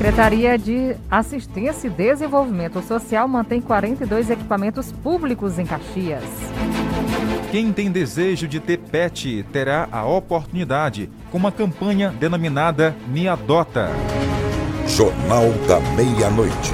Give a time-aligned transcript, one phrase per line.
[0.00, 6.24] Secretaria de Assistência e Desenvolvimento Social mantém 42 equipamentos públicos em Caxias.
[7.50, 13.90] Quem tem desejo de ter pet terá a oportunidade com uma campanha denominada Me Adota.
[14.86, 16.72] Jornal da Meia-Noite.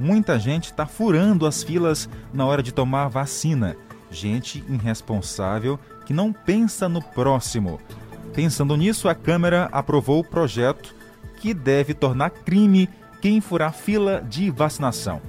[0.00, 3.76] Muita gente está furando as filas na hora de tomar vacina.
[4.10, 7.78] Gente irresponsável que não pensa no próximo.
[8.34, 10.94] Pensando nisso, a Câmara aprovou o projeto
[11.40, 12.88] que deve tornar crime
[13.20, 15.20] quem furar fila de vacinação.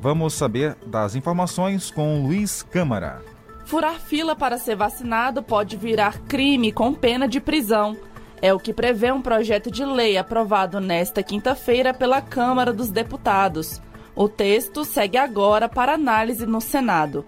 [0.00, 3.22] Vamos saber das informações com Luiz Câmara.
[3.64, 7.96] Furar fila para ser vacinado pode virar crime com pena de prisão.
[8.40, 13.80] É o que prevê um projeto de lei aprovado nesta quinta-feira pela Câmara dos Deputados.
[14.14, 17.24] O texto segue agora para análise no Senado.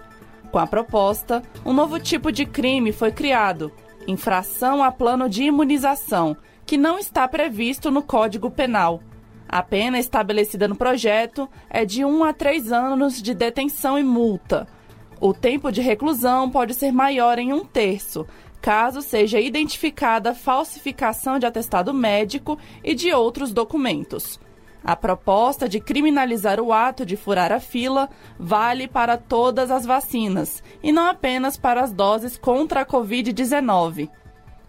[0.51, 3.73] Com a proposta, um novo tipo de crime foi criado
[4.07, 9.03] infração a plano de imunização, que não está previsto no Código Penal.
[9.49, 14.67] A pena estabelecida no projeto é de 1 a 3 anos de detenção e multa.
[15.21, 18.27] O tempo de reclusão pode ser maior em um terço,
[18.61, 24.41] caso seja identificada falsificação de atestado médico e de outros documentos.
[24.85, 30.63] A proposta de criminalizar o ato de furar a fila vale para todas as vacinas
[30.83, 34.11] e não apenas para as doses contra a Covid-19.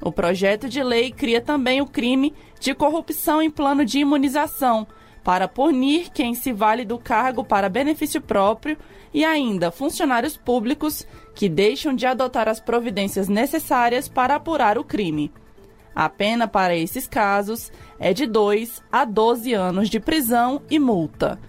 [0.01, 4.87] O projeto de lei cria também o crime de corrupção em plano de imunização,
[5.21, 8.77] para punir quem se vale do cargo para benefício próprio
[9.13, 15.31] e ainda funcionários públicos que deixam de adotar as providências necessárias para apurar o crime.
[15.95, 21.39] A pena para esses casos é de 2 a 12 anos de prisão e multa.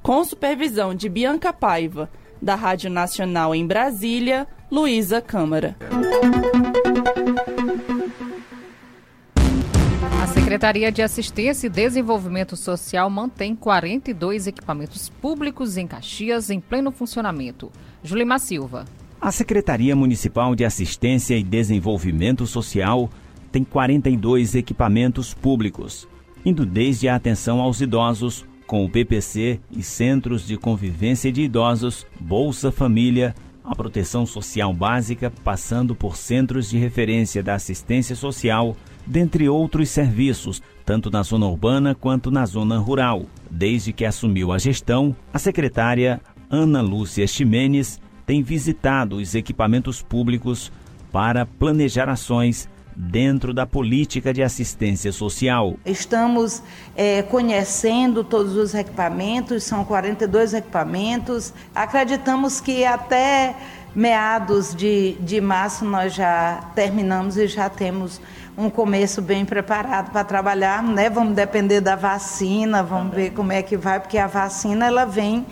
[0.00, 2.08] Com supervisão de Bianca Paiva,
[2.40, 5.76] da Rádio Nacional em Brasília, Luísa Câmara.
[10.22, 16.92] A Secretaria de Assistência e Desenvolvimento Social mantém 42 equipamentos públicos em Caxias em pleno
[16.92, 17.72] funcionamento.
[18.04, 18.84] Julimar Silva.
[19.20, 23.10] A Secretaria Municipal de Assistência e Desenvolvimento Social
[23.56, 26.06] tem 42 equipamentos públicos,
[26.44, 32.06] indo desde a atenção aos idosos, com o PPC e Centros de Convivência de Idosos,
[32.20, 33.34] Bolsa Família,
[33.64, 40.62] a proteção social básica, passando por centros de referência da assistência social, dentre outros serviços,
[40.84, 43.24] tanto na zona urbana quanto na zona rural.
[43.50, 50.70] Desde que assumiu a gestão, a secretária Ana Lúcia Ximenes tem visitado os equipamentos públicos
[51.10, 55.74] para planejar ações dentro da política de assistência social.
[55.84, 56.62] Estamos
[56.96, 61.52] é, conhecendo todos os equipamentos, são 42 equipamentos.
[61.74, 63.54] Acreditamos que até
[63.94, 68.20] meados de, de março nós já terminamos e já temos
[68.56, 71.10] um começo bem preparado para trabalhar, né?
[71.10, 75.46] Vamos depender da vacina, vamos ver como é que vai, porque a vacina ela vem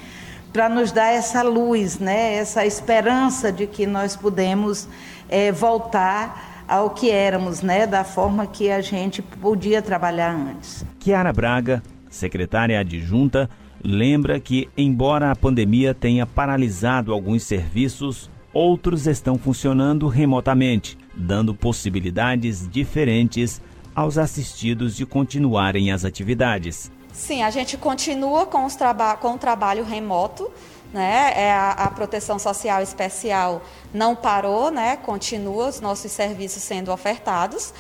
[0.52, 2.36] para nos dar essa luz, né?
[2.36, 4.88] Essa esperança de que nós podemos
[5.28, 10.84] é, voltar ao que éramos, né, da forma que a gente podia trabalhar antes.
[10.98, 13.48] Kiara Braga, secretária adjunta,
[13.82, 22.68] lembra que, embora a pandemia tenha paralisado alguns serviços, outros estão funcionando remotamente, dando possibilidades
[22.68, 23.60] diferentes
[23.94, 26.90] aos assistidos de continuarem as atividades.
[27.12, 30.50] Sim, a gente continua com, os traba com o trabalho remoto
[30.94, 31.32] né?
[31.36, 33.60] É a, a, proteção social especial
[33.92, 34.96] não parou, né?
[34.96, 37.74] Continua os nossos serviços sendo ofertados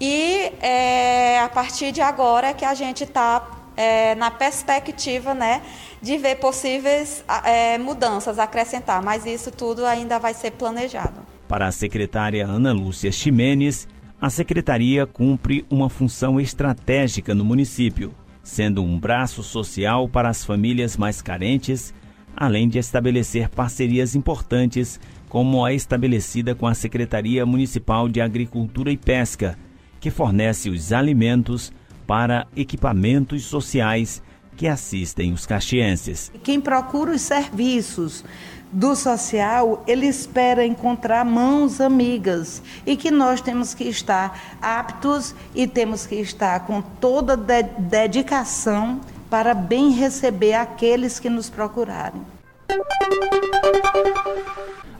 [0.00, 5.62] e é, a partir de agora é que a gente está é, na perspectiva, né,
[6.00, 11.20] de ver possíveis é, mudanças, acrescentar, mas isso tudo ainda vai ser planejado.
[11.46, 13.86] Para a secretária Ana Lúcia Ximenes,
[14.20, 18.12] a secretaria cumpre uma função estratégica no município,
[18.42, 21.94] sendo um braço social para as famílias mais carentes
[22.36, 24.98] além de estabelecer parcerias importantes,
[25.28, 29.56] como a estabelecida com a Secretaria Municipal de Agricultura e Pesca,
[30.00, 31.72] que fornece os alimentos
[32.06, 34.22] para equipamentos sociais
[34.56, 36.30] que assistem os caxienses.
[36.42, 38.24] Quem procura os serviços
[38.72, 45.66] do social, ele espera encontrar mãos amigas e que nós temos que estar aptos e
[45.66, 49.00] temos que estar com toda de dedicação
[49.32, 52.20] para bem receber aqueles que nos procurarem.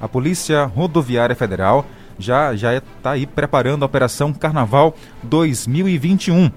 [0.01, 1.85] A Polícia Rodoviária Federal
[2.19, 6.51] já já está aí preparando a Operação Carnaval 2021.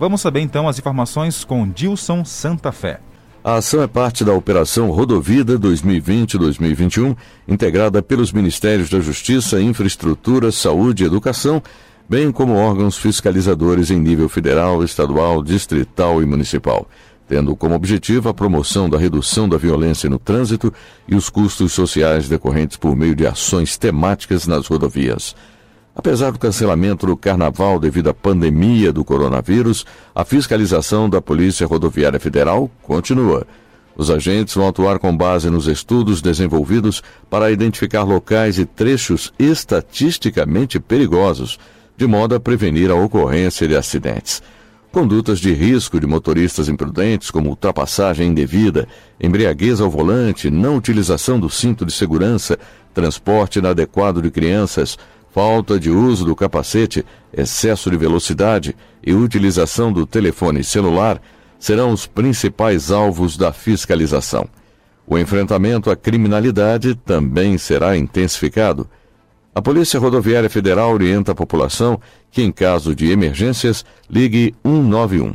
[0.00, 2.98] Vamos saber então as informações com Dilson Santa Fé.
[3.44, 7.14] A ação é parte da Operação Rodovida 2020-2021,
[7.46, 11.62] integrada pelos Ministérios da Justiça, Infraestrutura, Saúde e Educação,
[12.08, 16.88] bem como órgãos fiscalizadores em nível federal, estadual, distrital e municipal,
[17.28, 20.72] tendo como objetivo a promoção da redução da violência no trânsito
[21.06, 25.36] e os custos sociais decorrentes por meio de ações temáticas nas rodovias.
[25.94, 29.84] Apesar do cancelamento do carnaval devido à pandemia do coronavírus,
[30.14, 33.46] a fiscalização da Polícia Rodoviária Federal continua.
[33.96, 40.78] Os agentes vão atuar com base nos estudos desenvolvidos para identificar locais e trechos estatisticamente
[40.78, 41.58] perigosos,
[41.96, 44.40] de modo a prevenir a ocorrência de acidentes.
[44.98, 48.88] Condutas de risco de motoristas imprudentes, como ultrapassagem indevida,
[49.20, 52.58] embriaguez ao volante, não utilização do cinto de segurança,
[52.92, 54.98] transporte inadequado de crianças,
[55.30, 61.22] falta de uso do capacete, excesso de velocidade e utilização do telefone celular
[61.60, 64.48] serão os principais alvos da fiscalização.
[65.06, 68.90] O enfrentamento à criminalidade também será intensificado.
[69.54, 75.34] A Polícia Rodoviária Federal orienta a população que, em caso de emergências, ligue 191.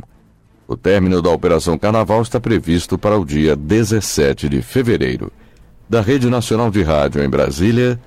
[0.67, 5.31] O término da Operação Carnaval está previsto para o dia 17 de fevereiro.
[5.89, 7.99] Da Rede Nacional de Rádio em Brasília,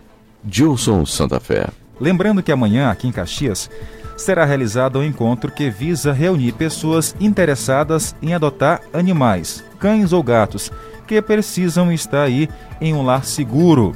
[0.48, 1.68] Gilson Santa Fé.
[2.00, 3.70] Lembrando que amanhã, aqui em Caxias,
[4.16, 10.72] será realizado um encontro que visa reunir pessoas interessadas em adotar animais, cães ou gatos,
[11.06, 12.48] que precisam estar aí
[12.80, 13.94] em um lar seguro.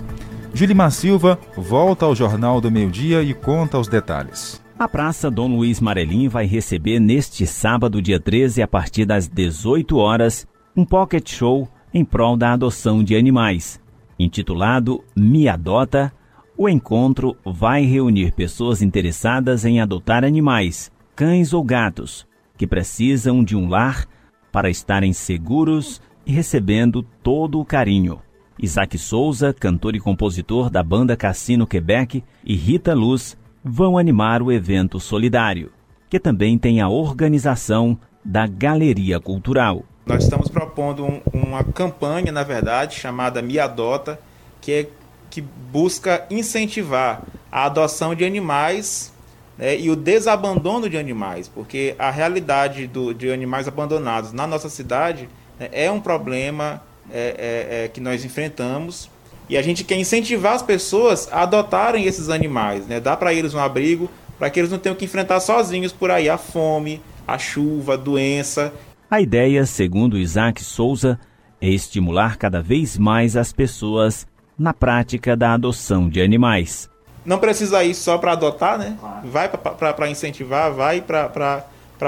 [0.53, 4.61] Julimar Silva volta ao Jornal do Meio Dia e conta os detalhes.
[4.81, 9.95] A Praça Dom Luiz Marelim vai receber neste sábado, dia 13, a partir das 18
[9.99, 13.79] horas, um pocket show em prol da adoção de animais,
[14.19, 16.11] intitulado Me Adota
[16.57, 22.27] o encontro vai reunir pessoas interessadas em adotar animais, cães ou gatos,
[22.57, 24.07] que precisam de um lar
[24.51, 28.19] para estarem seguros e recebendo todo o carinho.
[28.59, 34.51] Isaac Souza, cantor e compositor da banda Cassino Quebec, e Rita Luz vão animar o
[34.51, 35.71] evento solidário,
[36.09, 39.85] que também tem a organização da Galeria Cultural.
[40.07, 44.19] Nós estamos propondo um, uma campanha, na verdade, chamada Me Adota,
[44.61, 44.89] que é
[45.31, 47.23] que busca incentivar
[47.53, 49.13] a adoção de animais
[49.57, 54.69] né, e o desabandono de animais, porque a realidade do, de animais abandonados na nossa
[54.69, 55.29] cidade
[55.59, 59.09] né, é um problema é, é, é, que nós enfrentamos
[59.51, 63.53] e a gente quer incentivar as pessoas a adotarem esses animais, né, dar para eles
[63.53, 64.09] um abrigo,
[64.39, 67.97] para que eles não tenham que enfrentar sozinhos por aí a fome, a chuva, a
[67.97, 68.73] doença.
[69.11, 71.19] A ideia, segundo Isaac Souza,
[71.61, 74.25] é estimular cada vez mais as pessoas
[74.57, 76.89] na prática da adoção de animais.
[77.25, 78.97] Não precisa ir só para adotar, né?
[79.25, 81.65] Vai para incentivar, vai para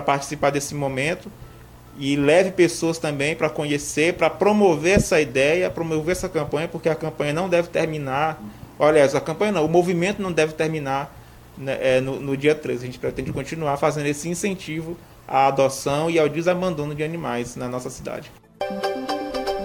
[0.07, 1.29] participar desse momento
[1.99, 6.95] e leve pessoas também para conhecer, para promover essa ideia, promover essa campanha, porque a
[6.95, 8.43] campanha não deve terminar.
[8.79, 11.15] Olha, a campanha não, o movimento não deve terminar
[11.57, 12.83] né, é, no, no dia 13.
[12.83, 14.97] A gente pretende continuar fazendo esse incentivo
[15.29, 18.31] à adoção e ao desabandono de animais na nossa cidade.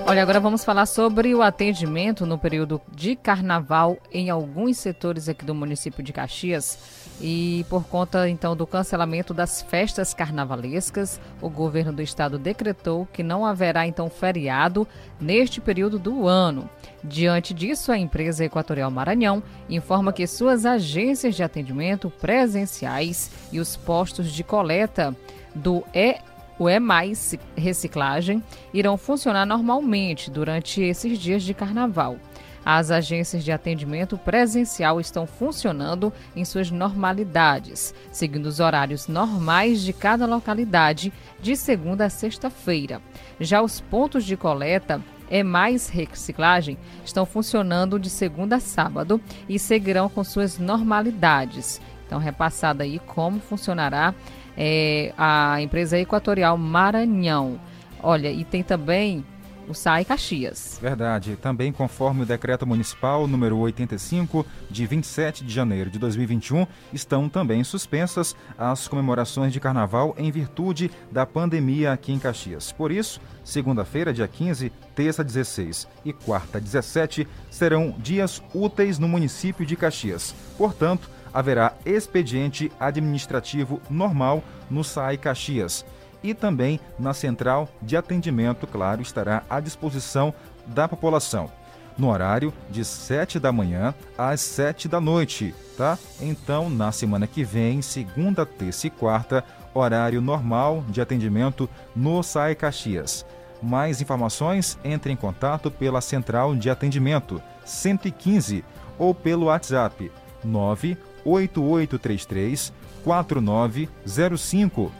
[0.09, 5.43] Olha, agora vamos falar sobre o atendimento no período de carnaval em alguns setores aqui
[5.43, 6.79] do município de Caxias.
[7.19, 13.21] E por conta então do cancelamento das festas carnavalescas, o governo do estado decretou que
[13.21, 14.87] não haverá então feriado
[15.19, 16.69] neste período do ano.
[17.03, 23.75] Diante disso, a empresa Equatorial Maranhão informa que suas agências de atendimento presenciais e os
[23.75, 25.13] postos de coleta
[25.53, 26.15] do E
[26.59, 32.17] o E Mais Reciclagem irão funcionar normalmente durante esses dias de carnaval.
[32.65, 39.93] As agências de atendimento presencial estão funcionando em suas normalidades, seguindo os horários normais de
[39.93, 43.01] cada localidade, de segunda a sexta-feira.
[43.39, 49.57] Já os pontos de coleta é mais reciclagem estão funcionando de segunda a sábado e
[49.57, 51.79] seguirão com suas normalidades.
[52.05, 54.15] Então, repassada aí como funcionará
[54.57, 57.59] é, a empresa Equatorial Maranhão.
[58.01, 59.23] Olha, e tem também
[59.67, 60.79] o SAI Caxias.
[60.81, 61.35] Verdade.
[61.35, 67.63] Também conforme o decreto municipal número 85 de 27 de janeiro de 2021, estão também
[67.63, 72.71] suspensas as comemorações de carnaval em virtude da pandemia aqui em Caxias.
[72.71, 79.65] Por isso, segunda-feira, dia 15, terça 16 e quarta 17 serão dias úteis no município
[79.65, 80.33] de Caxias.
[80.57, 85.85] Portanto, haverá expediente administrativo normal no SAI Caxias
[86.23, 90.33] e também na central de atendimento, claro, estará à disposição
[90.65, 91.49] da população
[91.97, 95.97] no horário de 7 da manhã às 7 da noite, tá?
[96.21, 99.43] Então, na semana que vem, segunda, terça e quarta,
[99.73, 103.25] horário normal de atendimento no SAI Caxias.
[103.61, 108.63] Mais informações, entre em contato pela central de atendimento 115
[108.99, 110.11] ou pelo WhatsApp
[110.43, 112.71] 9 8833
[113.03, 114.91] 4905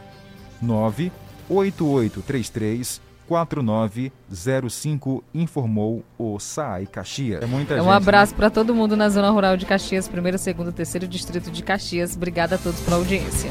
[0.60, 7.42] 98833 4905 informou o SAI Caxias.
[7.42, 8.36] É muita é um gente, abraço né?
[8.38, 12.16] para todo mundo na zona rural de Caxias, primeiro, segundo, terceiro distrito de Caxias.
[12.16, 13.50] Obrigada a todos pela audiência.